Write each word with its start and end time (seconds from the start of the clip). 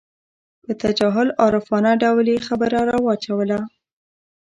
په 0.63 0.71
تجاهل 0.83 1.27
عارفانه 1.43 1.91
ډول 2.03 2.25
یې 2.33 2.39
خبره 2.47 2.79
راواچوله. 2.89 3.59